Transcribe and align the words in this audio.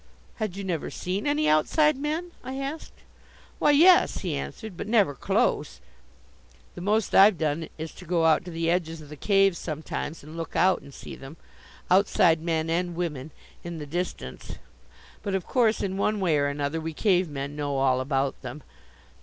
"Had 0.37 0.55
you 0.57 0.63
never 0.63 0.89
seen 0.89 1.27
any 1.27 1.47
Outside 1.47 1.95
Men?" 1.95 2.31
I 2.43 2.55
asked. 2.55 2.95
"Why, 3.59 3.69
yes," 3.69 4.21
he 4.21 4.35
answered, 4.35 4.75
"but 4.75 4.87
never 4.87 5.13
close. 5.13 5.79
The 6.73 6.81
most 6.81 7.13
I've 7.13 7.37
done 7.37 7.69
is 7.77 7.91
to 7.91 8.05
go 8.05 8.25
out 8.25 8.43
to 8.45 8.49
the 8.49 8.67
edges 8.67 9.01
of 9.01 9.09
the 9.09 9.15
cave 9.15 9.55
sometimes 9.55 10.23
and 10.23 10.35
look 10.35 10.55
out 10.55 10.81
and 10.81 10.91
see 10.91 11.15
them, 11.15 11.37
Outside 11.91 12.41
Men 12.41 12.67
and 12.67 12.95
Women, 12.95 13.29
in 13.63 13.77
the 13.77 13.85
distance. 13.85 14.55
But 15.21 15.35
of 15.35 15.45
course, 15.45 15.81
in 15.83 15.97
one 15.97 16.19
way 16.19 16.39
or 16.39 16.47
another, 16.47 16.81
we 16.81 16.93
Cave 16.93 17.29
men 17.29 17.55
know 17.55 17.77
all 17.77 18.01
about 18.01 18.41
them. 18.41 18.63